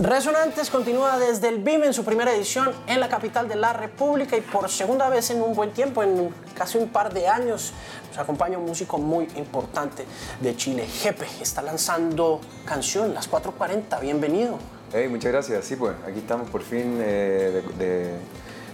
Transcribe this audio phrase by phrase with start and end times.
[0.00, 4.34] Resonantes continúa desde el BIM en su primera edición en la capital de la República
[4.34, 7.74] y por segunda vez en un buen tiempo, en casi un par de años,
[8.08, 10.06] nos acompaña un músico muy importante
[10.40, 11.26] de Chile, Jepe.
[11.42, 14.00] Está lanzando canción, Las 440.
[14.00, 14.58] Bienvenido.
[14.90, 15.66] Hey, muchas gracias.
[15.66, 18.14] Sí, pues aquí estamos por fin eh, de, de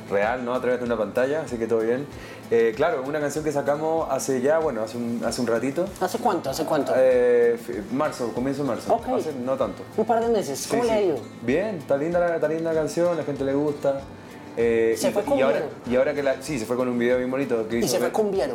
[0.08, 0.54] real, ¿no?
[0.54, 2.06] A través de una pantalla, así que todo bien.
[2.50, 5.84] Eh, claro, una canción que sacamos hace ya, bueno, hace un, hace un ratito.
[6.00, 6.50] ¿Hace cuánto?
[6.50, 6.92] ¿Hace cuánto?
[6.96, 7.58] Eh,
[7.92, 8.94] marzo, comienzo de marzo.
[8.94, 9.08] Ok.
[9.18, 9.82] Hace no tanto.
[9.96, 10.66] un par de meses.
[10.70, 11.04] ¿Cómo Sí, le ha sí.
[11.06, 11.18] ido?
[11.42, 14.00] Bien, está linda, la, está linda la canción, la gente le gusta.
[14.56, 16.40] Eh, Se y, fue con y ahora, y ahora que la.
[16.40, 17.66] Sí, se fue con un video bien bonito.
[17.68, 18.54] Que Y hizo se fue que- cumbiano.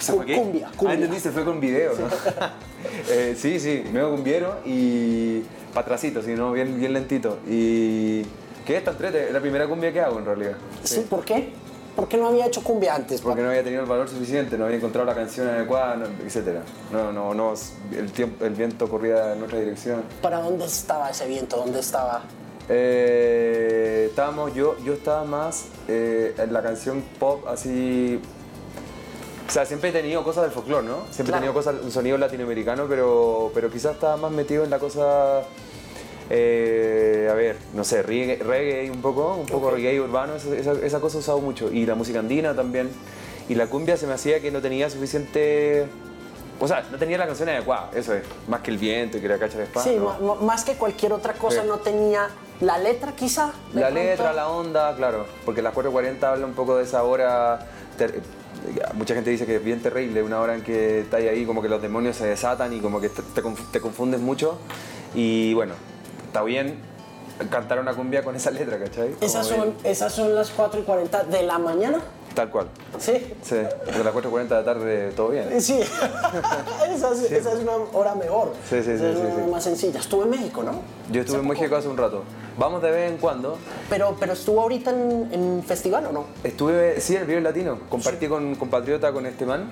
[0.00, 0.36] ¿Se fue qué?
[0.36, 0.90] Cumbia, cumbia.
[0.90, 2.06] Ah, entendí, se fue con video, ¿no?
[3.10, 5.42] Eh, sí, sí, medio cumbiero y
[5.74, 6.52] patracito, sí, ¿no?
[6.52, 7.38] Bien, bien lentito.
[7.46, 8.22] Y
[8.64, 10.52] que esta entrete, es la primera cumbia que hago en realidad.
[10.82, 11.52] Sí, ¿por qué?
[11.96, 13.22] ¿Por qué no había hecho cumbia antes?
[13.22, 16.58] Porque no había tenido el valor suficiente, no había encontrado la canción adecuada, etc.
[16.92, 17.54] No, no, no,
[17.96, 20.02] el, tiempo, el viento corría en otra dirección.
[20.20, 21.56] ¿Para dónde estaba ese viento?
[21.56, 22.22] ¿Dónde estaba?
[22.68, 28.20] Eh, estábamos, yo, yo estaba más eh, en la canción pop así.
[29.48, 31.04] O sea, siempre he tenido cosas del folclore, ¿no?
[31.10, 31.36] Siempre Claro.
[31.36, 35.42] he tenido cosas, un sonido latinoamericano, pero, pero quizás estaba más metido en la cosa.
[36.30, 39.74] Eh, a ver, no sé, reggae, reggae un poco, un poco Ok.
[39.74, 41.70] reggae urbano, esa, esa- cosa he usado mucho.
[41.72, 42.90] Y la música andina también.
[43.48, 45.86] Y la cumbia se me hacía que no tenía suficiente.
[46.58, 48.22] O sea, no tenía la canción adecuada, eso es.
[48.48, 49.84] Más que el viento y que la cacha de espada.
[49.86, 49.96] sí,
[50.42, 51.68] más que cualquier otra cosa, Sí.
[51.68, 52.28] no tenía
[52.60, 53.52] la letra quizá.
[53.74, 53.94] La pronto.
[53.94, 57.58] letra, la onda, claro, porque las 4.40 habla un poco de esa hora.
[57.98, 58.20] ter-
[58.94, 61.68] mucha gente dice que es bien terrible, una hora en que estás ahí como que
[61.68, 63.22] los demonios se desatan y como que te,
[63.72, 64.58] te confundes mucho.
[65.14, 65.74] Y bueno,
[66.36, 66.74] está bien
[67.50, 69.12] cantar una cumbia con esa letra, ¿cachai?
[69.12, 71.98] Como Esas bien- son, esas son las 4 y 40 de la mañana.
[72.34, 72.66] Tal cual.
[72.98, 73.34] Sí.
[73.42, 75.58] Sí, de las 4.40 de la tarde todo bien.
[75.62, 75.80] Sí,
[76.94, 78.52] esa, es, esa es una hora mejor.
[78.68, 79.50] Sí, sí, Esa sí, es sí, una hora sí.
[79.50, 80.00] más sencilla.
[80.00, 80.72] Estuve en México, ¿no?
[81.10, 82.22] Yo estuve en México hace un rato.
[82.58, 83.56] Vamos de vez en cuando.
[83.88, 86.24] Pero, pero estuvo ahorita en, en festival o no?
[86.44, 87.78] Estuve, sí, el Vive Latino.
[87.88, 89.70] Compartí con compatriota con este man.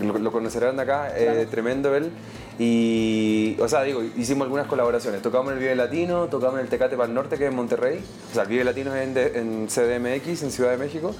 [0.00, 2.10] Lo, lo conocerán de acá, eh, tremendo él.
[2.58, 5.22] Y, o sea, digo, hicimos algunas colaboraciones.
[5.22, 7.56] Tocamos en el Vive Latino, tocamos en el Tecate para el Norte, que es en
[7.56, 8.02] Monterrey.
[8.30, 11.14] O sea, el Vive Latino es en, de- en CDMX, en Ciudad de México.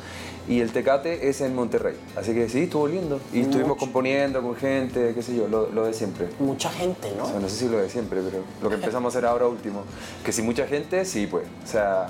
[0.49, 1.95] Y el Tecate es en Monterrey.
[2.17, 3.21] Así que sí, estuvo lindo.
[3.33, 6.27] Y estuvimos componiendo con gente, qué sé yo, lo, lo de siempre.
[6.39, 7.41] Mucha gente, O sea, ¿no?
[7.41, 9.85] no sé si lo de siempre, pero lo que empezamos a hacer ahora último.
[10.25, 11.45] Que si mucha gente, sí, pues.
[11.65, 12.09] O sea,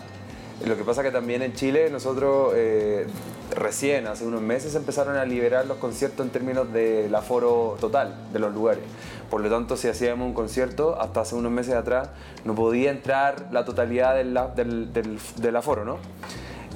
[0.66, 3.06] lo que pasa que también en Chile nosotros eh,
[3.55, 8.38] recién, hace unos meses, empezaron a liberar los conciertos en términos del aforo total de
[8.38, 8.83] los lugares.
[9.31, 12.09] Por lo tanto, si hacíamos un concierto, hasta hace unos meses atrás,
[12.44, 15.99] no podía entrar la totalidad del, del, del- del aforo, ¿no?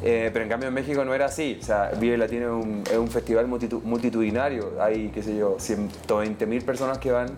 [0.02, 1.58] Eh, pero en cambio en México no era así.
[1.60, 4.72] O sea, Vive Latino es un, es un festival multitu- multitudinario.
[4.80, 7.28] Hay, qué sé yo, 120 mil personas que van.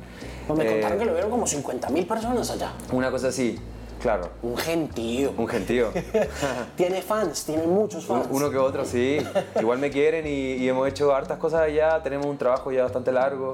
[0.48, 2.72] Pues me Eh, contaron que lo vieron como 50 mil personas allá.
[2.92, 3.56] una cosa así,
[4.00, 4.30] claro.
[4.42, 5.32] Un gentío.
[5.36, 5.90] Un gentío.
[6.76, 8.26] tiene fans, tiene muchos fans.
[8.30, 9.18] Uno que otro, sí.
[9.60, 12.02] Igual me quieren y, y hemos hecho hartas cosas allá.
[12.02, 13.52] Tenemos un trabajo ya bastante largo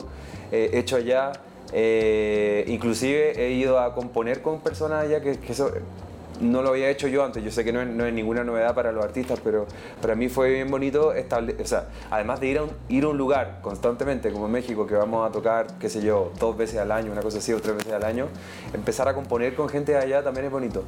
[0.50, 1.32] eh, hecho allá.
[1.72, 5.70] Eh, inclusive he ido a componer con personas allá que, que eso
[6.42, 7.42] no lo había hecho yo antes.
[7.42, 9.66] Yo sé que no es, ninguna novedad para los artistas, pero
[10.00, 13.08] para mí fue bien bonito estable, o sea, además de ir a, un, ir a
[13.08, 16.78] un lugar constantemente como en México, que vamos a tocar, qué sé yo, dos veces
[16.81, 18.26] al año, una cosa así, o tres veces al año,
[18.75, 20.82] empezar a componer con gente allá también es bonito.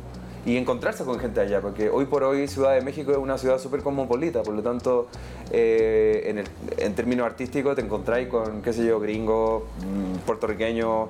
[0.46, 3.58] Y encontrarse con gente allá, porque hoy por hoy Ciudad de México es una ciudad
[3.58, 5.06] súper cosmopolita, por lo tanto,
[5.50, 11.08] eh, en, el- en términos artísticos te encontráis con, qué sé yo, gringos, mm, puertorriqueños,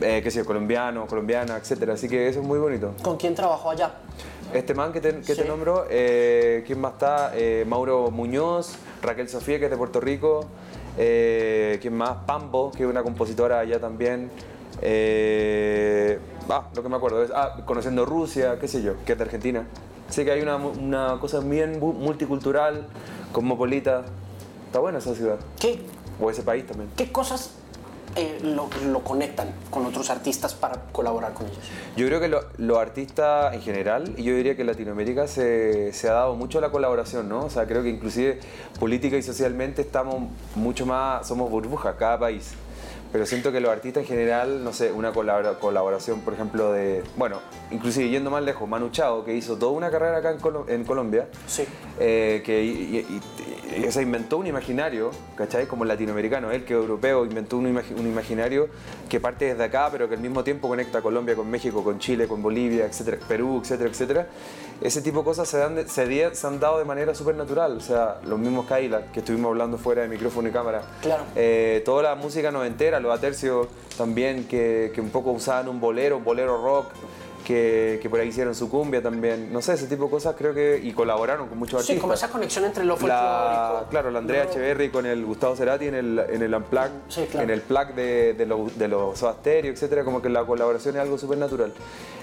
[0.00, 1.90] eh, qué sé yo, colombianos, colombianas, etc.
[1.90, 2.94] Así que eso es muy bonito.
[3.02, 3.92] ¿Con quién trabajó allá?
[4.52, 5.44] Este man que te, que te Sí.
[5.48, 7.32] nombro, eh, ¿quién más está?
[7.34, 10.44] Eh, Mauro Muñoz, Raquel Sofía, que es de Puerto Rico,
[10.98, 12.18] eh, ¿quién más?
[12.26, 14.30] Pambo, que es una compositora allá también.
[14.82, 16.18] Eh,
[16.50, 19.24] ah, lo que me acuerdo es, ah, conociendo Rusia, qué sé yo, que es de
[19.24, 19.64] Argentina.
[20.10, 22.86] Sé que hay una, una cosa bien multicultural,
[23.32, 24.02] cosmopolita.
[24.66, 25.80] Está buena esa ciudad, ¿Qué,
[26.20, 26.90] o ese país también.
[26.96, 27.54] qué cosas
[28.16, 31.58] eh, lo, lo conectan con otros artistas para colaborar con ellos?
[31.96, 36.08] Yo creo que lo- los artistas en general, y yo diría que Latinoamérica se, se
[36.08, 37.44] ha dado mucho la colaboración, ¿no?
[37.46, 38.40] O sea, creo que inclusive
[38.78, 40.24] política y socialmente estamos
[40.54, 42.54] mucho más, somos burbuja, cada país.
[43.12, 47.02] Pero siento que los artistas en general, no sé, una colabora- colaboración, por ejemplo, de,
[47.16, 50.64] bueno, inclusive yendo más lejos, Manu Chao, que hizo toda una carrera acá en, Colo-
[50.68, 51.64] en Colombia, Sí.
[52.00, 53.20] eh, que y- y-
[53.82, 55.66] y- o sea, inventó un imaginario, ¿cachai?
[55.66, 58.68] Como latinoamericano, él que es europeo inventó un, un imaginario
[59.10, 62.26] que parte desde acá, pero que al mismo tiempo conecta Colombia con México, con Chile,
[62.26, 64.26] con Bolivia, etcétera, Perú, etcétera, etcétera.
[64.80, 67.76] Ese tipo de cosas se, dan de- se, se han dado de manera súper natural,
[67.76, 70.82] o sea, los mismos Kaila, que estuvimos hablando fuera de micrófono y cámara.
[71.02, 71.24] Claro.
[71.36, 73.66] Eh, toda la música noventera, los atercios
[73.98, 76.86] también, que, que un poco usaban un bolero, un bolero rock.
[77.44, 79.52] que, que por ahí hicieron su cumbia también.
[79.52, 80.78] No sé, ese tipo de cosas creo que.
[80.80, 82.00] Y colaboraron con muchos Sí, artistas.
[82.00, 83.86] como esa conexión entre lo folclórico.
[83.90, 87.26] claro, la Andrea lo- Echeverry con el Gustavo Cerati en el, en el Unplugged, Sí,
[87.28, 87.42] claro.
[87.44, 90.94] en el plug de, de, los- de los Soda Stereo, etcétera, como que la colaboración
[90.94, 91.72] es algo súper natural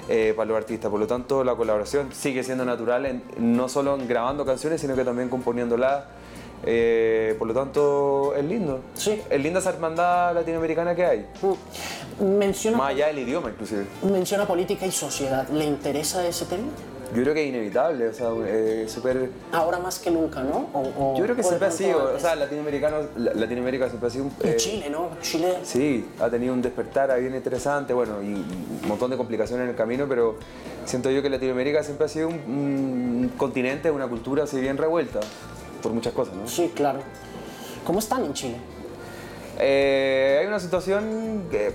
[0.07, 0.89] eh, para los artistas.
[0.89, 4.95] Por lo tanto, la colaboración sigue siendo natural, en- no solo en grabando canciones, sino
[4.95, 6.05] que también componiéndolas.
[6.65, 8.81] Eh, por lo tanto, es lindo.
[8.93, 9.21] Sí.
[9.29, 11.25] Es linda esa hermandad latinoamericana que hay.
[11.41, 12.23] Mm.
[12.37, 13.85] Menciona, Más allá del idioma, inclusive.
[14.03, 15.47] menciona política y sociedad.
[15.49, 16.63] ¿Le interesa ese tema?
[17.15, 19.31] Yo creo que es inevitable, o sea, eh, súper...
[19.51, 20.69] Ahora más que nunca, ¿no?
[20.73, 24.11] O- o- Yo creo que siempre ha sido, o sea, latinoamericano, la- Latinoamérica siempre ha
[24.11, 24.31] sido un...
[24.43, 25.09] Eh, Chile, ¿no?
[25.19, 25.55] Chile.
[25.63, 29.69] Sí, ha tenido un despertar ahí bien interesante, bueno, y un montón de complicaciones en
[29.71, 30.35] el camino, pero
[30.85, 35.19] siento yo que Latinoamérica siempre ha sido un, un continente, una cultura así bien revuelta
[35.81, 36.47] por muchas cosas, ¿no?
[36.47, 36.99] Sí, claro.
[37.85, 38.57] ¿Cómo están en Chile?
[39.57, 41.71] Eh, hay una situación que,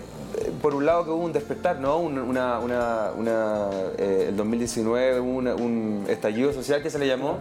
[0.62, 1.98] por un lado, que hubo un despertar, ¿no?
[1.98, 3.68] Un- Una, una, una,
[3.98, 7.38] eh, el 2019 hubo un estallido social que se le llamó,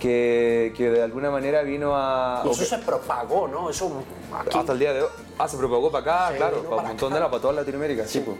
[0.00, 2.42] que, que de alguna manera vino a...
[2.44, 3.70] Y eso se propagó, ¿no?
[3.70, 3.90] Eso
[4.34, 4.58] aquí.
[4.58, 5.08] hasta el día de hoy.
[5.38, 8.06] Ah, se propagó para acá, Sí, claro, para un montón de la, para toda Latinoamérica,
[8.06, 8.20] sí.
[8.24, 8.36] pues.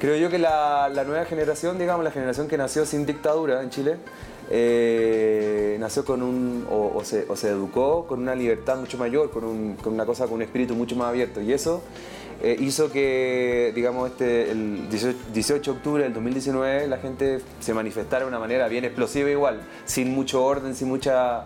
[0.00, 3.70] Creo yo que la, la nueva generación, digamos, la generación que nació sin dictadura en
[3.70, 3.96] Chile,
[4.50, 9.30] eh, nació con un, o, o se, o se educó con una libertad mucho mayor,
[9.30, 11.40] con, un- con una cosa, con un espíritu mucho más abierto.
[11.40, 11.82] Y eso
[12.42, 17.74] eh, hizo que, digamos, este, el 18, 18 de octubre del 2019 la gente se
[17.74, 21.44] manifestara de una manera bien explosiva igual, sin mucho orden, sin mucha...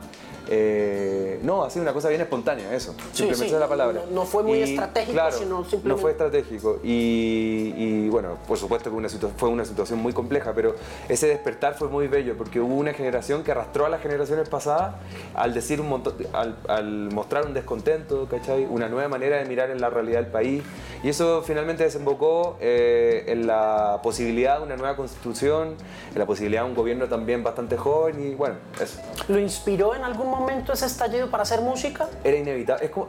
[0.48, 2.92] eh, no, ha sido una cosa bien espontánea, eso.
[3.12, 4.02] Sí, Simplemente sí, la palabra.
[4.08, 6.80] no- no fue muy estratégico, claro, sino No simplemente- fue estratégico.
[6.82, 10.74] Y, y, bueno, por supuesto que una fue una situación muy compleja, pero
[11.08, 14.94] ese despertar fue muy bello porque hubo una generación que arrastró a las generaciones pasadas
[15.34, 18.66] al decir un montón, al, al mostrar un descontento, ¿cachai?
[18.68, 20.62] Una nueva manera de mirar en la realidad del país.
[21.02, 25.74] Y eso finalmente desembocó eh, en la posibilidad de una nueva constitución,
[26.12, 28.98] en la posibilidad de un gobierno también bastante joven y bueno, eso.
[29.28, 32.08] ¿Lo inspiró en algún momento ese estallido para hacer música?
[32.24, 32.84] era inevitable.
[32.86, 33.06] Es como,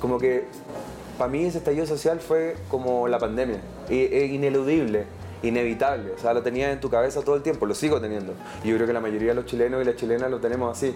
[0.00, 0.44] como que
[1.18, 3.60] para mí ese estallido social fue como la pandemia.
[3.88, 5.04] Y- Es ineludible,
[5.42, 6.12] inevitable.
[6.12, 8.34] O sea, lo tenías en tu cabeza todo el tiempo, lo sigo teniendo.
[8.64, 10.94] Y yo creo que la mayoría de los chilenos y las chilenas lo tenemos así.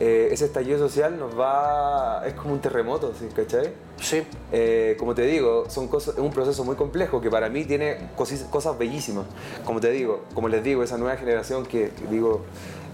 [0.00, 2.22] Eh, ese estallido social nos va.
[2.24, 3.26] es como un terremoto, ¿sí?
[3.34, 3.72] ¿cachai?
[4.00, 4.22] Sí.
[4.52, 7.98] Eh, como te digo, son cosas, es un proceso muy complejo que para mí tiene
[8.16, 9.24] cosis- cosas bellísimas.
[9.64, 12.42] Como te digo, como les digo, esa nueva generación que, que digo,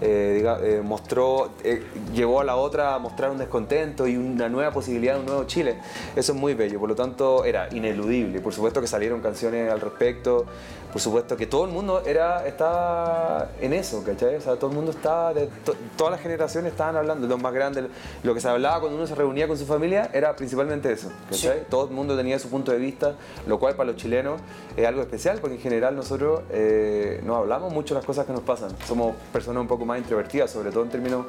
[0.01, 1.83] eh, diga- eh, mostró, eh,
[2.13, 5.77] llevó a la otra a mostrar un descontento y una nueva posibilidad un nuevo Chile.
[6.15, 8.39] Eso es muy bello, por lo tanto era ineludible.
[8.41, 10.45] Por supuesto que salieron canciones al respecto,
[10.91, 14.35] por supuesto que todo el mundo era, estaba en eso, ¿cachai?
[14.35, 17.53] O sea, todo el mundo estaba, de, to- todas las generaciones estaban hablando, los más
[17.53, 17.85] grandes,
[18.23, 21.59] lo que se hablaba cuando uno se reunía con su familia era principalmente eso, ¿cachai?
[21.59, 21.65] Sí.
[21.69, 23.15] Todo el mundo tenía su punto de vista,
[23.45, 24.39] lo cual para los chilenos
[24.77, 28.41] es algo especial, porque en general nosotros eh, no hablamos mucho las cosas que nos
[28.43, 31.27] pasan, somos personas un poco más introvertidas, sobre todo en términos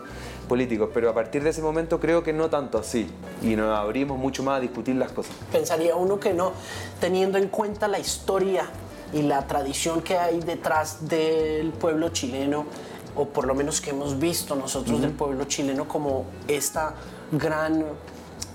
[0.49, 3.09] políticos, pero a partir de ese momento creo que no tanto así,
[3.43, 5.35] y nos abrimos mucho más a discutir las cosas.
[5.53, 6.53] Pensaría uno que no,
[7.01, 8.67] teniendo en cuenta la historia
[9.13, 12.67] y la tradición que hay detrás del pueblo chileno,
[13.15, 16.95] o por lo menos que hemos visto nosotros del pueblo chileno como esta
[17.33, 17.85] gran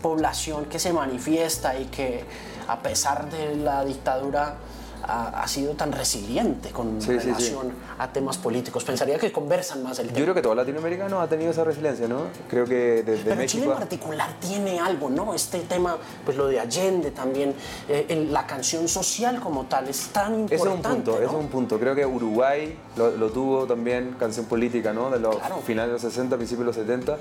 [0.02, 2.24] población que se manifiesta y que
[2.68, 4.58] a pesar de la dictadura
[5.04, 7.26] ha, ha sido tan resiliente con Sí, sí, sí.
[7.28, 8.84] relación a temas políticos.
[8.84, 10.20] Pensaría que conversan más el tema.
[10.20, 12.24] Yo creo que todo latinoamericano ha tenido esa resiliencia, ¿no?
[12.50, 13.72] Creo que desde Pero Chile México...
[13.72, 15.34] en particular tiene algo, ¿no?
[15.34, 17.54] Este tema, pues lo de Allende también,
[17.90, 20.56] eh, el- la canción social como tal, es tan importante.
[20.56, 21.28] Es un punto, ¿no?
[21.28, 21.80] es un punto.
[21.80, 25.10] Creo que Uruguay lo, lo tuvo también, canción política, ¿no?
[25.10, 25.58] De los Claro.
[25.66, 27.18] finales de los 60, principios de los 70.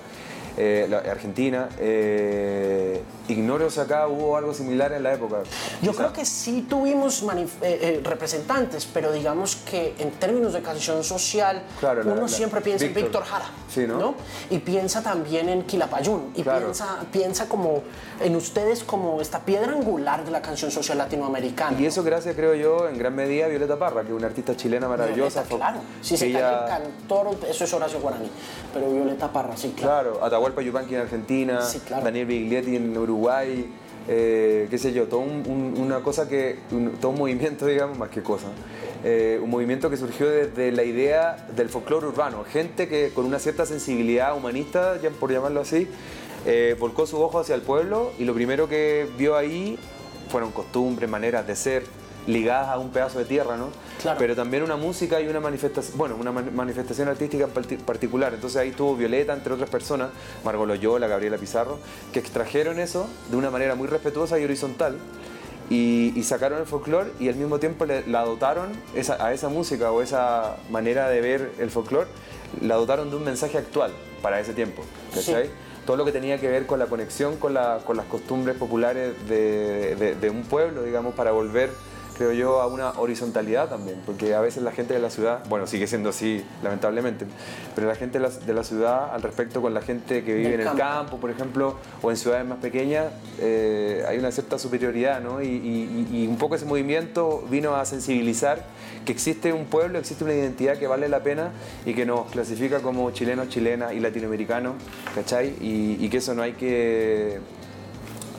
[0.57, 1.69] Eh, la- Argentina.
[1.79, 5.43] eh, ignoro si acá hubo algo similar en la época.
[5.81, 6.03] Yo Quizá.
[6.03, 11.63] creo que sí tuvimos eh, eh, representantes, pero digamos que en términos de canción social,
[11.79, 13.23] Claro, uno la- siempre piensa en Víctor.
[13.25, 14.15] Jara, Sí, ¿no?
[14.51, 16.61] Y piensa también en Quilapayún, y Claro.
[16.67, 17.83] piensa, piensa como
[18.21, 21.81] en ustedes como esta piedra angular de la canción social latinoamericana.
[21.81, 24.57] Y eso gracias, creo yo, en gran medida a Violeta Parra, que es una artista
[24.57, 25.43] chilena maravillosa.
[25.45, 25.81] Violeta, claro.
[26.03, 28.29] Si se ella- el cantor, eso es Horacio Guaraní,
[28.75, 29.91] pero Violeta Parra, sí, claro.
[30.19, 32.05] Claro, Atahualpa Yupanqui en Argentina, Sí, claro.
[32.05, 33.67] Daniel Biglietti en Uruguay,
[34.09, 37.99] eh, qué sé yo, todo un- un- una cosa que, un- todo un movimiento, digamos,
[37.99, 38.47] más que cosa,
[39.05, 43.39] eh, un movimiento que surgió desde la idea del folclore urbano, gente que con una
[43.39, 45.89] cierta sensibilidad humanista, por llamarlo así,
[46.47, 49.79] eh, volcó su ojo hacia el pueblo y lo primero que vio ahí
[50.31, 51.83] fueron costumbres, maneras de ser
[52.27, 53.69] ligadas a un pedazo de tierra, ¿no?
[54.01, 54.19] Claro.
[54.19, 58.33] Pero también una música y una manifestación, bueno, una man- manifestación artística en parti- particular.
[58.35, 60.11] Entonces ahí estuvo Violeta, entre otras personas,
[60.45, 61.79] Margot Loyola, Gabriela Pizarro,
[62.13, 64.99] que extrajeron eso de una manera muy respetuosa y horizontal
[65.71, 68.73] y, sacaron el folclore y al mismo tiempo le, la dotaron
[69.19, 72.09] a esa música o esa manera de ver el folclore,
[72.61, 74.83] la dotaron de un mensaje actual para ese tiempo.
[75.87, 80.31] Todo lo que tenía que ver con la conexión con, las costumbres populares de, de
[80.31, 81.71] un pueblo, digamos, para volver
[82.21, 85.67] creo yo, a una horizontalidad también, porque a veces la gente de la ciudad, bueno,
[85.67, 87.25] sigue siendo así, lamentablemente,
[87.75, 90.75] pero la gente de la, ciudad, al respecto con la gente que vive en el
[90.75, 93.07] campo, por ejemplo, o en ciudades más pequeñas,
[93.39, 95.43] eh, hay una cierta superioridad, ¿no?
[95.43, 98.67] Y, un poco ese movimiento vino a sensibilizar
[99.07, 101.53] que existe un pueblo, existe una identidad que vale la pena
[101.87, 104.75] y que nos clasifica como chilenos, chilenas y latinoamericanos,
[105.15, 105.57] ¿cachai?
[105.59, 107.41] y que eso no hay que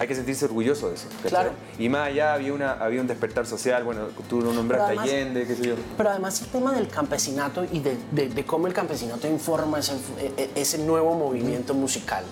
[0.02, 1.06] hay que sentirse orgulloso de eso.
[1.30, 1.52] Claro.
[1.78, 5.56] Y más allá había, una, había un despertar social, bueno, tú lo nombraste Allende, qué
[5.56, 5.76] sé yo.
[5.96, 10.34] Pero además el tema del campesinato y de, de, cómo el campesinato informa ese, e,
[10.38, 12.24] e, ese nuevo movimiento musical.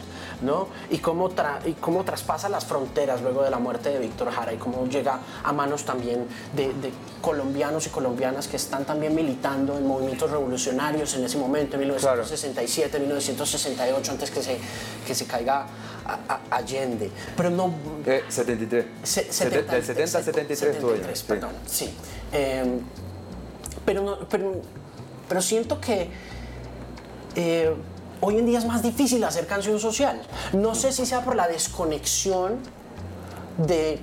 [0.42, 0.68] ¿No?
[0.90, 1.30] Y cómo,
[1.66, 5.20] y cómo traspasa las fronteras luego de la muerte de Víctor Jara y cómo llega
[5.44, 6.92] a manos también de, de,
[7.22, 13.00] colombianos y colombianas que están también militando en movimientos revolucionarios en ese momento, en 1967,
[13.00, 14.58] 1968, antes que se,
[15.06, 15.68] que se caiga
[16.50, 17.74] Allende, pero no...
[18.30, 18.86] 73.
[19.04, 21.94] Se, 70, del 70 al 73 73 perdón, sí.
[22.32, 22.80] Em,
[23.86, 24.62] pero, no, pero,
[25.28, 26.10] pero, siento que
[27.36, 27.76] eh,
[28.22, 30.22] hoy en día es más difícil hacer canción social.
[30.54, 32.58] No sé si sea por la desconexión
[33.58, 34.00] de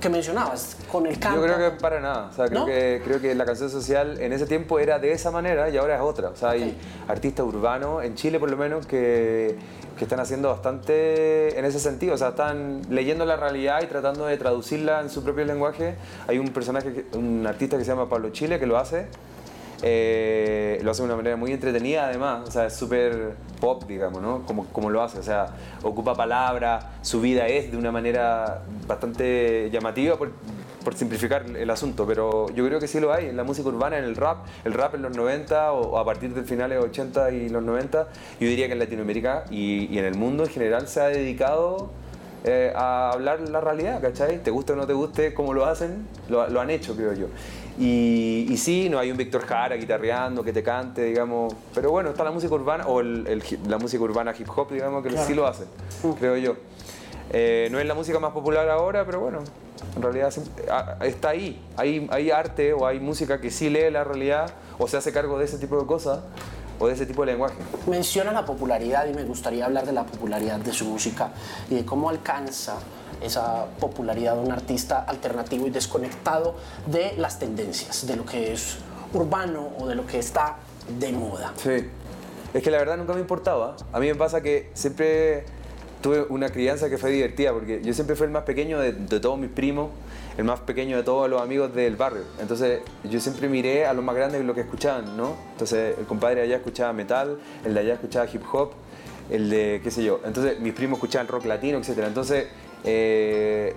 [0.00, 1.46] que mencionabas con el canto.
[1.46, 2.28] Yo creo que para nada.
[2.30, 5.30] O sea, creo, que, creo que la canción social en ese tiempo era de esa
[5.30, 6.30] manera y ahora es otra.
[6.30, 9.58] O sea, hay artistas urbanos, en Chile por lo menos, que
[10.00, 14.24] que están haciendo bastante en ese sentido, o sea, están leyendo la realidad y tratando
[14.24, 15.94] de traducirla en su propio lenguaje.
[16.26, 19.08] Hay un personaje, un artista que se llama Pablo Chile que lo hace,
[19.82, 24.20] eh, lo hace de una manera muy entretenida además, o sea, es súper pop, digamos,
[24.22, 24.44] ¿no?
[24.46, 29.70] Como, como lo hace, o sea, ocupa palabras, su vida es de una manera bastante
[29.70, 33.68] llamativa, por simplificar el asunto, pero yo creo que sí lo hay en la música
[33.68, 37.32] urbana, en el rap, el rap en los 90 o, a partir del finales 80
[37.32, 38.08] y los 90,
[38.40, 41.90] yo diría que en Latinoamérica y, en el mundo en general se ha dedicado
[42.44, 44.42] eh, a hablar la realidad, ¿cachai?
[44.42, 47.26] Te guste o no te guste, cómo lo hacen, lo, han hecho, creo yo.
[47.78, 52.10] Y, y, sí, no hay un Víctor Jara guitarreando que te cante, digamos, pero bueno,
[52.10, 55.66] está la música urbana o la música urbana hip hop, digamos, que sí lo hacen,
[56.02, 56.10] mm.
[56.12, 56.56] creo yo.
[57.32, 59.38] Eh, no es la música más popular ahora, pero bueno,
[59.94, 60.32] en realidad
[61.02, 61.64] está ahí.
[61.76, 65.38] Hay, hay arte o hay música que sí lee la realidad o se hace cargo
[65.38, 66.20] de ese tipo de cosas
[66.80, 67.54] o de ese tipo de lenguaje.
[67.86, 71.30] Menciona la popularidad y me gustaría hablar de la popularidad de su música
[71.68, 72.78] y de cómo alcanza
[73.20, 76.54] esa popularidad de un artista alternativo y desconectado
[76.86, 78.78] de las tendencias, de lo que es
[79.12, 80.56] urbano o de lo que está
[80.98, 81.52] de moda.
[81.56, 81.88] Sí,
[82.54, 83.76] es que la verdad nunca me importaba.
[83.92, 85.44] A mí me pasa que siempre
[86.00, 89.38] tuve una crianza que fue divertida porque yo siempre fui el más pequeño de, todos
[89.38, 89.90] mis primos,
[90.38, 92.22] el más pequeño de todos los amigos del barrio.
[92.40, 95.34] Entonces yo siempre miré a los más grandes lo que escuchaban, ¿no?
[95.52, 98.72] Entonces el compadre allá escuchaba metal, el de allá escuchaba hip hop,
[99.30, 100.20] el de qué sé yo.
[100.24, 101.98] Entonces mis primos escuchaban rock latino, etc.
[102.06, 102.46] Entonces
[102.84, 103.74] eh,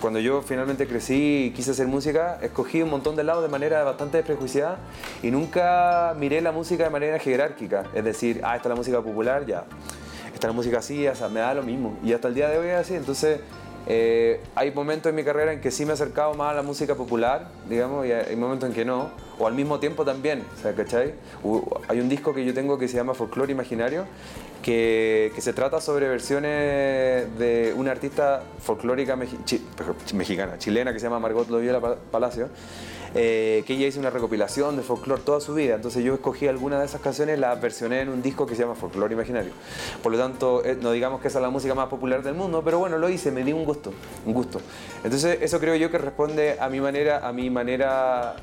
[0.00, 3.82] cuando yo finalmente crecí y quise hacer música, escogí un montón de lados de manera
[3.82, 4.78] bastante desprejuiciada
[5.22, 7.84] y nunca miré la música de manera jerárquica.
[7.94, 9.64] Es decir, ah, esta es la música popular, ya
[10.38, 11.98] está la música así, o sea, me da lo mismo.
[12.02, 12.94] Y hasta el día de hoy es así.
[12.94, 13.40] Entonces,
[13.90, 16.62] eh, hay momentos en mi carrera en que sí me he acercado más a la
[16.62, 20.60] música popular, digamos, y hay momentos en que no, o al mismo tiempo también, o
[20.60, 21.14] sea, ¿cachai?
[21.88, 24.04] hay un disco que yo tengo que se llama Folklore Imaginario,
[24.62, 31.18] que, que se trata sobre versiones de una artista folclórica mexicana, chilena, que se llama
[31.18, 32.50] Margot Loyola Palacio,
[33.14, 35.74] eh, que ella hizo una recopilación de folclore toda su vida.
[35.74, 38.74] Entonces yo escogí algunas de esas canciones, las versioné en un disco que se llama
[38.74, 39.52] Folklore Imaginario.
[40.02, 42.62] Por lo tanto, eh, no digamos que esa es la música más popular del mundo,
[42.64, 43.92] pero bueno, lo hice, me di un gusto,
[44.26, 44.60] un gusto.
[45.04, 48.36] Entonces eso creo yo que responde a mi manera, a mi manera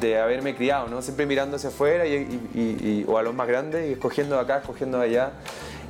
[0.00, 1.02] de haberme criado, ¿no?
[1.02, 5.32] Siempre mirando hacia afuera y, o a los más grandes y escogiendo acá, escogiendo allá.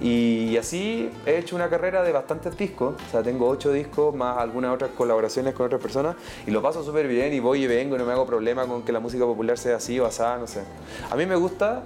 [0.00, 4.38] Y así he hecho una carrera de bastantes discos, o sea, tengo ocho discos más
[4.38, 6.14] algunas otras colaboraciones con otras personas
[6.46, 8.82] y lo paso súper bien y voy y vengo y no me hago problema con
[8.82, 10.62] que la música popular sea así o asá, no sé.
[11.10, 11.82] A mí me gusta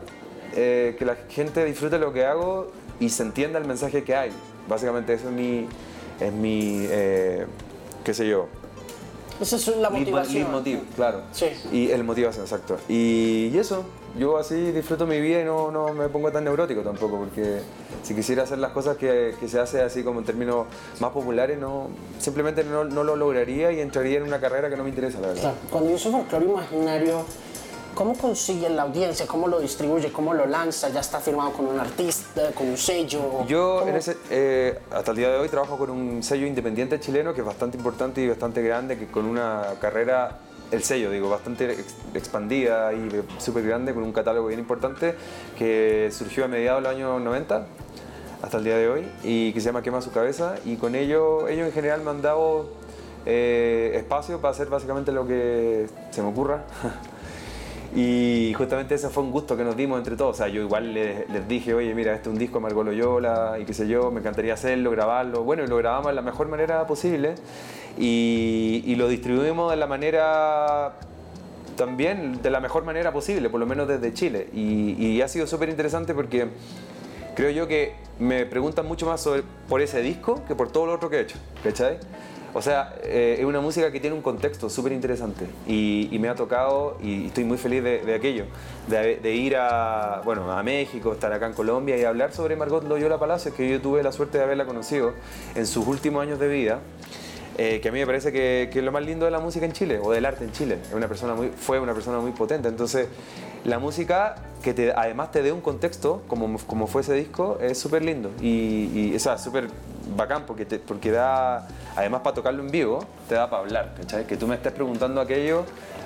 [0.55, 4.31] eh, que la gente disfrute lo que hago y se entienda el mensaje que hay.
[4.69, 5.67] Básicamente eso es mi,
[6.21, 7.47] es mi eh,
[8.05, 8.47] qué sé yo,
[9.43, 10.53] esa es la motivación.
[10.53, 11.23] motivo, claro.
[11.33, 11.47] Sí.
[11.73, 12.79] Y el motivación, exacto.
[12.89, 13.85] Y, eso,
[14.19, 17.61] yo así disfruto mi vida y no, no, me pongo tan neurótico tampoco, porque
[18.03, 20.67] si quisiera hacer las cosas que, que se hace así como en términos
[21.01, 21.89] más populares, no,
[22.19, 25.29] simplemente no, no, lo lograría y entraría en una carrera que no me interesa, la
[25.29, 25.43] verdad.
[25.43, 25.57] Claro.
[25.71, 27.25] Cuando yo soy folclore imaginario,
[27.95, 29.27] ¿Cómo consigue la audiencia?
[29.27, 30.11] ¿Cómo lo distribuye?
[30.11, 30.89] ¿Cómo lo lanza?
[30.89, 33.47] ¿Ya está firmado con un artista, con un sello?
[33.47, 37.35] Yo en ese, eh, hasta el día de hoy trabajo con un sello independiente chileno
[37.35, 40.39] que es bastante importante y bastante grande, que con una carrera,
[40.73, 41.77] el sello digo, bastante
[42.15, 45.15] expandida y súper grande, con un catálogo bien importante,
[45.57, 47.67] que surgió a mediados del año 90
[48.43, 51.47] hasta el día de hoy y que se llama Quema su cabeza y con ello
[51.47, 52.71] ellos en general me han dado
[53.25, 56.65] eh, espacio para hacer básicamente lo que se me ocurra
[57.95, 60.37] Y justamente ese fue un gusto que nos dimos entre todos.
[60.37, 63.59] O sea, yo igual les, dije, oye, mira, este es un disco de Margot Loyola
[63.61, 65.43] y qué sé yo, me encantaría hacerlo, grabarlo.
[65.43, 67.35] Bueno, y lo grabamos de la mejor manera posible
[67.99, 70.99] y, lo distribuimos de la manera
[71.77, 74.49] también de la mejor manera posible, por lo menos desde Chile.
[74.53, 76.49] Y, y ha sido súper interesante porque
[77.35, 80.95] creo yo que me preguntan mucho más sobre, por ese disco que por todo lo
[80.95, 81.99] otro que he hecho, ¿cachai?
[82.55, 86.35] O sea, eh, es una música que tiene un contexto súper interesante y, me ha
[86.35, 88.45] tocado y estoy muy feliz de, aquello,
[88.89, 93.19] de, ir a, bueno, a México, estar acá en Colombia y hablar sobre Margot Loyola
[93.19, 95.15] Palacios, que yo tuve la suerte de haberla conocido
[95.55, 96.81] en sus últimos años de vida.
[97.59, 99.73] Eh, que a mí me parece que, es lo más lindo de la música en
[99.73, 100.79] Chile o del arte en Chile.
[100.95, 102.69] Una persona muy, fue una persona muy potente.
[102.69, 103.09] Entonces,
[103.65, 107.79] la música que te, además te dé un contexto, como, como fue ese disco, es
[107.79, 108.31] súper lindo.
[108.41, 109.69] Y, y es súper
[110.17, 114.27] bacán porque, porque da, además para tocarlo en vivo, te da para hablar, ¿cachai?
[114.27, 115.65] Que tú me estés preguntando aquello,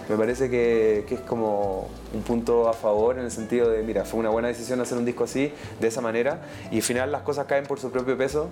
[0.08, 4.04] me parece que, que, es como un punto a favor en el sentido de, mira,
[4.04, 7.22] fue una buena decisión hacer un disco así, de esa manera, y al final las
[7.22, 8.48] cosas caen por su propio peso,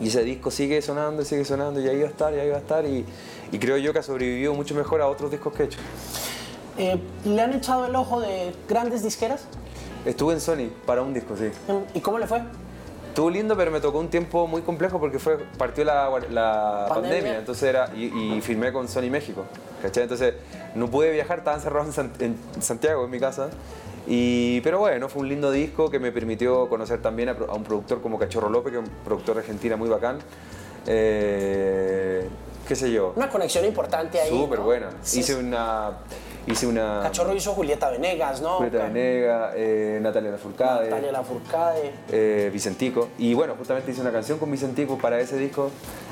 [0.00, 2.50] y ese disco sigue sonando y sigue sonando, y ahí va a estar, y ahí
[2.50, 3.04] va a estar, y,
[3.52, 5.78] y creo yo que ha sobrevivido mucho mejor a otros discos que he hecho.
[6.76, 9.44] Eh, ¿Le han echado el ojo de grandes disqueras?
[10.04, 11.50] Estuve en Sony para un disco, sí.
[11.94, 12.42] ¿Y cómo le fue?
[13.08, 17.38] Estuvo lindo, pero me tocó un tiempo muy complejo porque fue, partió la, la pandemia.
[17.38, 19.44] entonces era, y, firmé con Sony México,
[19.80, 20.02] ¿cachai?
[20.02, 20.34] Entonces
[20.74, 23.50] no pude viajar, estaba encerrado en, Santiago, en mi casa.
[24.06, 28.02] Y, pero bueno, fue un lindo disco que me permitió conocer también a, un productor
[28.02, 30.18] como Cachorro López, que es un productor argentino muy bacán.
[30.86, 32.28] Eh,
[32.68, 33.14] qué sé yo.
[33.16, 34.28] Una conexión importante ahí.
[34.28, 34.90] Súper buena.
[35.02, 35.92] Hice una
[36.46, 37.00] hice una...
[37.02, 38.56] Cachorro hizo Julieta Venegas, ¿no?
[38.56, 40.90] Julieta Venegas, eh, Natalia Lafourcade.
[40.90, 41.92] Natalia Lafourcade.
[42.10, 43.08] Eh, Vicentico.
[43.18, 45.70] Y bueno, justamente hice una canción con Vicentico para ese disco.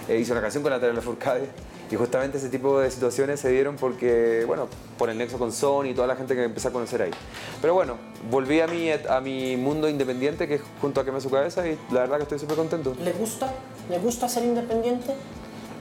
[0.08, 1.48] Eh, hice una canción con Natalia Lafourcade.
[1.90, 4.66] Y justamente ese tipo de situaciones se dieron porque, bueno,
[4.96, 7.10] por el nexo con Sony y toda la gente que empecé a conocer ahí.
[7.60, 7.96] Pero bueno,
[8.30, 11.78] volví a mi, a mi mundo independiente, que es junto a Quema Su Cabeza, y
[11.90, 12.96] la verdad que estoy súper contento.
[12.98, 13.52] ¿Le gusta?
[13.90, 15.12] ¿Le gusta ser independiente?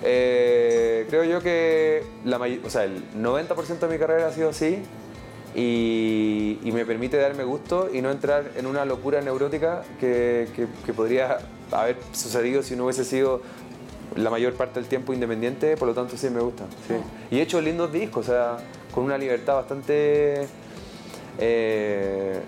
[0.04, 4.80] Eh, creo yo que la o sea, el 90% de mi carrera ha sido así
[5.56, 10.48] y, me permite darme gusto y no entrar en una locura neurótica que,
[10.86, 11.40] que, podría
[11.72, 13.42] haber sucedido si no hubiese sido
[14.16, 16.66] la mayor parte del tiempo independiente, por lo tanto sí me gusta.
[17.30, 18.58] Y he hecho lindos discos, o sea,
[18.94, 20.48] con una libertad bastante...
[21.38, 22.42] Eh,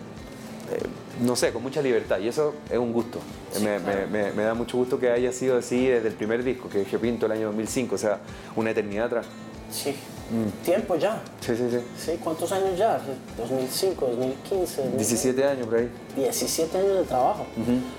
[0.72, 0.84] eh,
[1.22, 3.20] no sé, con mucha libertad y eso es un gusto.
[3.62, 7.26] me, da mucho gusto que haya sido así desde el primer disco, que dije Pinto
[7.26, 8.20] el año 2005, o sea,
[8.56, 9.26] una eternidad atrás.
[9.72, 9.96] Sí.
[10.32, 10.64] Mm.
[10.64, 11.22] Tiempo ya.
[11.42, 11.80] Sí, sí, sí.
[11.98, 13.00] Sí, ¿cuántos años ya?
[13.38, 14.92] 2005, 2015.
[14.96, 15.92] 17 años por ahí.
[16.16, 17.46] 17 años de trabajo.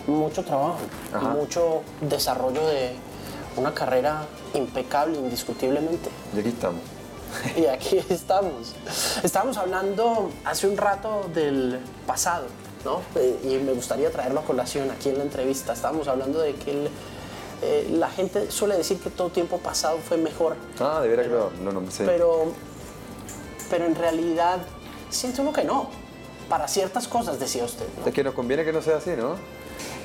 [0.07, 0.79] Mucho trabajo.
[1.35, 2.93] Mucho desarrollo de
[3.57, 6.09] una carrera impecable, indiscutiblemente.
[6.35, 6.81] Y aquí estamos.
[7.57, 8.75] y aquí estamos.
[9.23, 12.47] Estábamos hablando hace un rato del pasado
[12.85, 13.01] ¿no?
[13.17, 15.73] Eh, y me gustaría traerlo a colación aquí en la entrevista.
[15.73, 16.89] Estábamos hablando de que
[17.63, 20.57] eh, la gente suele decir que todo tiempo pasado fue mejor.
[20.81, 22.05] Ah, de veras que no, no, sé.
[22.05, 22.53] Pero,
[23.71, 24.59] pero en realidad
[25.11, 25.89] siento uno que no.
[26.49, 27.87] Para ciertas cosas, decía usted.
[28.05, 29.37] Es que nos conviene que no sea así, ¿no?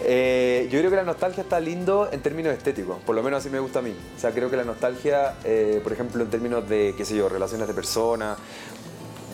[0.06, 3.50] Eh, yo creo que la nostalgia está lindo en términos estéticos, por lo menos así
[3.50, 3.94] me gusta a mí.
[4.16, 5.36] O sea, creo que la nostalgia,
[5.84, 8.38] por ejemplo, en términos de, qué sé yo, relaciones de personas,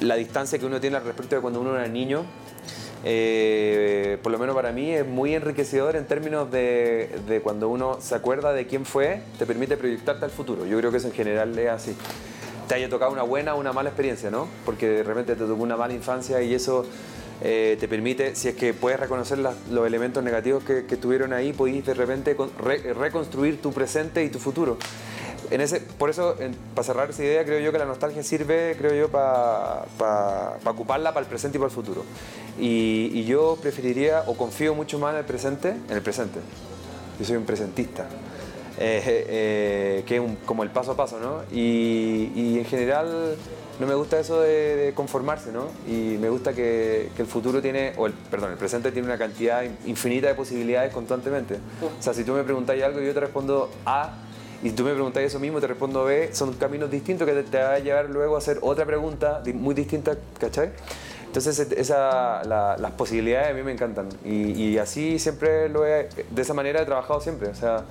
[0.01, 2.25] la distancia que uno tiene al respecto de cuando uno era niño,
[3.07, 8.15] eh, por lo menos para mí es muy enriquecedor en términos de, cuando uno se
[8.15, 10.65] acuerda de quién fue, te permite proyectarte al futuro.
[10.65, 11.95] Yo creo que eso en general es así.
[12.67, 14.47] Te haya tocado una buena o una mala experiencia, ¿no?
[14.65, 16.83] Porque de repente te tocó una mala infancia y eso
[17.43, 21.85] eh, te permite, si es que puedes reconocer los elementos negativos que, estuvieron ahí, podéis
[21.85, 22.35] de repente
[22.95, 24.79] reconstruir tu presente y tu futuro
[25.51, 26.35] ese, por eso,
[26.73, 29.85] para cerrar esa idea, creo yo que la nostalgia sirve, creo yo, para
[30.65, 32.03] ocuparla para el presente y para el futuro.
[32.59, 36.39] Y, yo preferiría, o confío mucho más en el presente, en el presente.
[37.19, 38.07] Yo soy un presentista.
[38.77, 41.43] Eh, eh, que es como el paso a paso, ¿no?
[41.51, 43.35] Y, en general
[43.79, 45.67] no me gusta eso de, conformarse, ¿no?
[45.87, 50.27] Y me gusta que, el futuro tiene, o perdón, el presente tiene una cantidad infinita
[50.27, 51.55] de posibilidades constantemente.
[51.81, 54.13] O sea, si tú me preguntáis algo y yo te respondo A,
[54.65, 57.59] y tú me preguntas eso mismo, te respondo B, son caminos distintos que te, te
[57.59, 60.71] va a llevar luego a hacer otra pregunta muy distinta, ¿cachai?
[61.35, 66.07] Entonces esa, la- las posibilidades a mí me encantan y, y así siempre lo he,
[66.31, 67.83] de esa manera he trabajado siempre, o sea,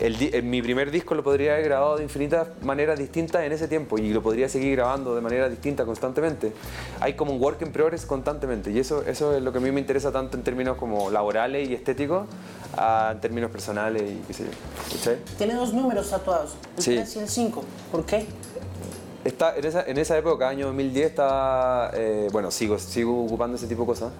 [0.00, 3.52] el di- en mi primer disco lo podría haber grabado de infinitas maneras distintas en
[3.52, 6.54] ese tiempo y lo podría seguir grabando de manera distinta constantemente.
[7.00, 9.70] Hay como un work in progress constantemente y eso, eso es lo que a mí
[9.70, 12.26] me interesa tanto en términos como laborales y estéticos,
[12.74, 14.96] a, en términos personales y qué sé yo.
[14.96, 15.16] ¿cachai?
[15.36, 16.94] Tiene dos números tatuados, el Sí.
[16.94, 17.64] 3 y el 5.
[17.92, 18.24] ¿Por qué?
[19.24, 23.66] Está, en, esa, en esa época, año 2010, estaba, eh, bueno, sigo, sigo ocupando ese
[23.66, 24.12] tipo de cosas,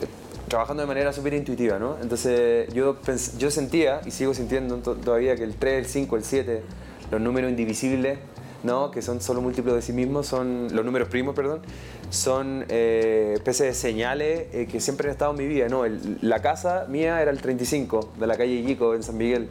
[0.00, 0.06] eh,
[0.48, 1.96] trabajando de manera súper intuitiva, ¿no?
[2.00, 2.96] Entonces yo,
[3.38, 6.62] yo sentía, y sigo sintiendo to- todavía, que el 3, el 5, el 7,
[7.10, 8.18] los números indivisibles,
[8.64, 8.90] ¿no?
[8.90, 11.60] Que son solo múltiplos de sí mismos, son, los números primos, perdón,
[12.08, 15.82] son eh, especies de señales eh, que siempre han estado en mi vida, ¿no?
[16.22, 19.48] La casa mía era el 35, de la calle Yico, en San Miguel.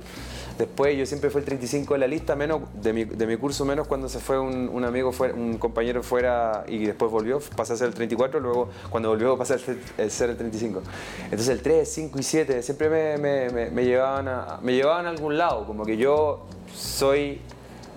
[0.57, 3.65] Después yo siempre fue el 35 de la lista, menos de mi, de mi curso,
[3.65, 7.73] menos cuando se fue un, un amigo, fuera, un compañero fuera y después volvió, pasé
[7.73, 10.81] a ser el 34, luego cuando volvió pasé a ser el, ser el 35.
[11.25, 15.05] Entonces el 3, 5 y 7 siempre me, me- me- me llevaban a, me llevaban
[15.07, 17.41] a algún lado, como que yo soy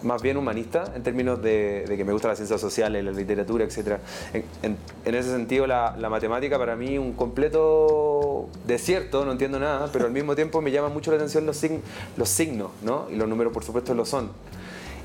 [0.02, 3.64] más bien humanista en términos de, de que me gustan las ciencias sociales, la literatura,
[3.64, 3.98] etc.
[4.32, 9.58] En, en- en ese sentido, la, la matemática para mí un completo desierto, no entiendo
[9.58, 11.80] nada, pero al mismo tiempo me llama mucho la atención los, sign-
[12.16, 13.06] los signos, ¿no?
[13.10, 14.30] Y los números, por supuesto, lo son.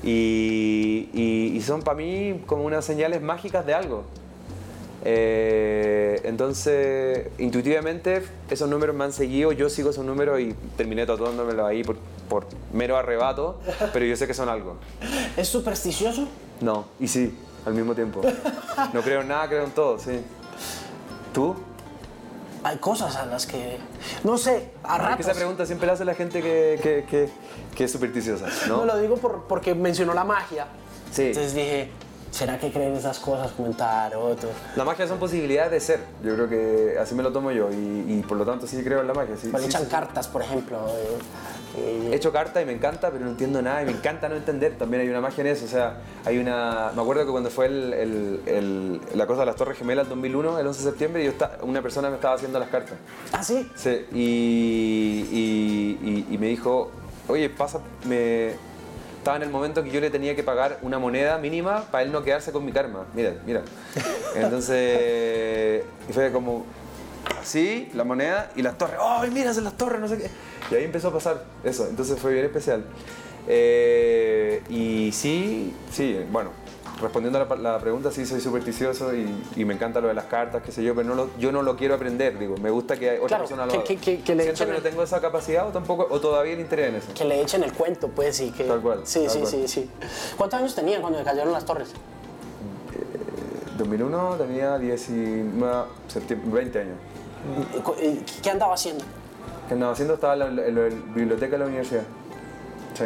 [0.04, 4.04] Y, y- y son para mí como unas señales mágicas de algo.
[5.04, 11.66] Eh, entonces, intuitivamente, esos números me han seguido, yo sigo esos números y terminé tatuándomelos
[11.66, 11.82] ahí
[12.32, 13.60] por mero arrebato,
[13.92, 14.78] pero yo sé que son algo.
[15.36, 16.26] ¿Es supersticioso?
[16.62, 18.22] No, y sí, al mismo tiempo.
[18.94, 20.22] No creo en nada, creo en todo, sí.
[21.34, 21.54] ¿Tú?
[22.64, 23.76] Hay cosas a las que.
[24.24, 25.26] No sé, a Es que ratos.
[25.26, 27.28] esa pregunta siempre la hace la gente que, que, que,
[27.76, 28.84] que es supersticiosa, No ¿no?
[28.86, 30.68] lo digo por- porque mencionó la magia.
[31.10, 31.24] Sí.
[31.26, 31.90] Entonces dije,
[32.32, 33.52] ¿será que creen esas cosas?
[33.52, 34.48] Comentar otro.
[34.74, 38.04] La magia son posibilidades de ser, yo creo que así me lo tomo yo y,
[38.08, 39.36] y por lo tanto sí creo en la magia.
[39.36, 39.88] Sí, echan sí.
[39.88, 40.78] cartas, por ejemplo.
[40.88, 41.18] eh,
[41.78, 44.34] eh, He hecho carta y me encanta, pero no entiendo nada y me encanta no
[44.36, 44.76] entender.
[44.76, 45.64] También hay una magia en eso.
[45.64, 46.90] O sea, hay una.
[46.94, 50.58] Me acuerdo que cuando fue el, el- el- la cosa de las Torres Gemelas 2001,
[50.58, 52.96] el 11 de septiembre, yo una persona me estaba haciendo las cartas.
[53.32, 53.70] ¿Ah, sí?
[53.74, 56.90] Sí, y- y me dijo,
[57.28, 58.52] oye, pasa, me...
[59.22, 62.10] Estaba en el momento que yo le tenía que pagar una moneda mínima para él
[62.10, 63.06] no quedarse con mi karma.
[63.14, 63.62] Mira, mira.
[64.34, 66.66] Entonces, y fue como
[67.40, 68.96] así, la moneda y las torres.
[69.00, 70.00] ¡Ay, mira, son las torres!
[70.00, 70.28] No sé qué.
[70.72, 71.86] Y ahí empezó a pasar eso.
[71.86, 72.84] Entonces fue bien especial.
[73.46, 76.50] Eh, y sí, sí, bueno,
[77.02, 80.24] respondiendo a la, la pregunta, sí soy supersticioso y, y me encanta lo de las
[80.26, 82.96] cartas, qué sé yo, pero no lo- yo no lo quiero aprender, digo, me gusta
[82.96, 83.86] que otra Claro, persona lo que- haga.
[83.86, 86.20] que- que- que le Siento echen que no el- tengo esa capacidad o tampoco, o
[86.20, 87.12] todavía el interés en eso.
[87.14, 88.64] Que le echen el cuento, pues, y que...
[88.64, 89.50] Tal cual, Sí, tal sí, cual.
[89.50, 89.90] sí, sí.
[90.38, 91.92] ¿Cuántos años tenía cuando le cayeron las torres?
[93.78, 96.96] 2001 tenía 19, septiembre, 20 años.
[97.76, 99.04] ¿Y cu- y ¿Qué andaba haciendo?
[99.66, 100.14] ¿Qué andaba haciendo?
[100.14, 100.82] Estaba en la, en la
[101.14, 102.02] biblioteca de la universidad.
[102.94, 103.04] Sí,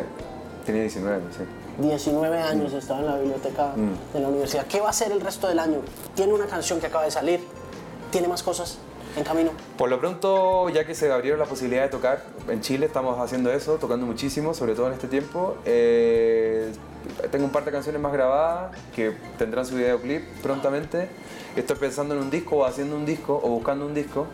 [0.66, 1.44] tenía 19, sí.
[1.78, 4.12] 19 años estaba en la biblioteca Mm.
[4.14, 4.66] de la universidad.
[4.66, 5.78] ¿Qué va a hacer el resto del año?
[6.14, 7.40] Tiene una canción que acaba de salir.
[8.10, 8.78] ¿Tiene más cosas
[9.16, 9.50] en camino?
[9.76, 13.50] Por lo pronto, ya que se abrieron las posibilidades de tocar, en Chile estamos haciendo
[13.52, 15.56] eso, tocando muchísimo, sobre todo en este tiempo.
[15.64, 16.72] Eh,
[17.30, 21.08] tengo un par de canciones más grabadas que tendrán su videoclip prontamente.
[21.56, 24.26] Estoy pensando en un disco o haciendo un disco o buscando un disco.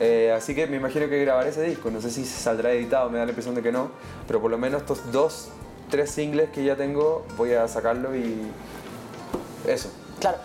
[0.00, 1.90] Eh, así que me imagino que grabaré ese disco.
[1.90, 3.90] No sé si saldrá editado, me da la impresión de que no.
[4.26, 5.48] Pero por lo menos estos dos,
[5.88, 8.46] tres singles que ya tengo, voy a sacarlo y
[9.66, 9.90] eso.
[10.20, 10.38] Claro.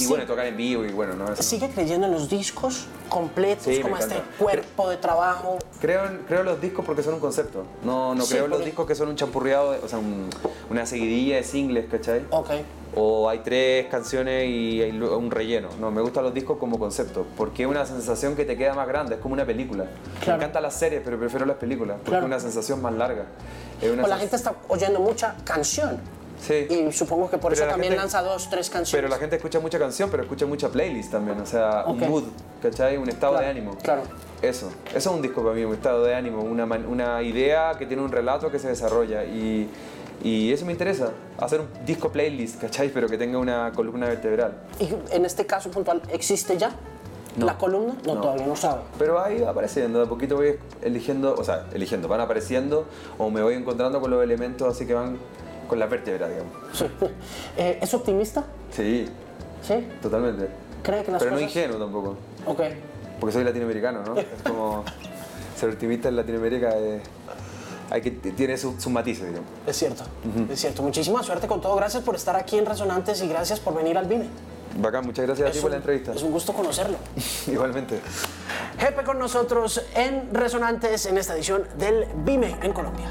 [0.00, 1.32] Y sí- bueno, tocar en vivo y bueno, ¿no?
[1.32, 1.42] Eso.
[1.42, 5.58] ¿Sigue creyendo en los discos completos, Sí, como este cuerpo de trabajo?
[5.80, 7.64] Creo en, creo en los discos porque son un concepto.
[7.84, 10.28] No, no creo en los discos que son un champurreado, o sea, un-
[10.70, 12.24] una seguidilla de singles, ¿cachai?
[12.30, 12.50] Ok.
[12.98, 15.68] O hay tres canciones y hay un relleno.
[15.78, 18.88] No, me gustan los discos como concepto, porque es una sensación que te queda más
[18.88, 19.84] grande, es como una película.
[20.20, 20.38] Claro.
[20.38, 22.24] Me encantan las series, pero prefiero las películas, porque Claro.
[22.24, 23.26] es una sensación más larga.
[23.82, 26.00] Es una Pues la gente está oyendo mucha canción.
[26.40, 26.66] Sí.
[26.70, 28.92] Y supongo que por Pero eso la también gente- lanza dos, tres canciones.
[29.02, 32.02] Pero la gente escucha mucha canción, pero escucha mucha playlist también, o sea, Ok.
[32.02, 32.24] un mood,
[32.62, 32.96] ¿cachai?
[32.96, 33.76] Un estado Claro, de ánimo.
[33.82, 34.02] claro.
[34.42, 37.72] Eso, eso es un disco para mí, un estado de ánimo, una, man- una idea
[37.78, 39.68] que tiene un relato que se desarrolla y,
[40.22, 42.90] y eso me interesa, hacer un disco playlist, ¿cachai?
[42.90, 44.52] Pero que tenga una columna vertebral.
[44.78, 46.70] ¿Y en este caso puntual existe ya
[47.36, 47.46] No.
[47.46, 47.94] la columna?
[48.06, 48.20] No, No.
[48.20, 48.82] todavía no sabe.
[48.98, 52.84] Pero ahí va apareciendo, de a poquito voy eligiendo, o sea, eligiendo, van apareciendo
[53.18, 55.16] o me voy encontrando con los elementos así que van
[55.66, 56.52] con la vértebra, digamos.
[56.72, 56.86] Sí.
[57.56, 58.44] Eh, ¿Es optimista?
[58.70, 59.06] Sí,
[59.62, 59.86] ¿Sí?
[60.02, 60.48] totalmente.
[60.82, 61.56] ¿Cree que las Pero no cosas...?
[61.56, 62.16] ingenuo tampoco.
[62.46, 62.60] Ok.
[63.18, 64.16] Porque soy latinoamericano, ¿no?
[64.18, 64.84] Es como
[65.58, 67.02] ser optimista en Latinoamérica es,
[67.90, 69.48] hay que, tiene sus su matices, digamos.
[69.66, 70.04] Es cierto,
[70.50, 70.82] es cierto.
[70.82, 71.74] Muchísima suerte con todo.
[71.76, 74.26] Gracias por estar aquí en Resonantes y gracias por venir al Vime.
[74.78, 76.12] Bacán, muchas gracias a ti Es por la un- entrevista.
[76.12, 76.98] Es un gusto conocerlo.
[77.46, 78.00] Igualmente.
[78.78, 83.06] Jefe con nosotros en Resonantes en esta edición del Vime en Colombia.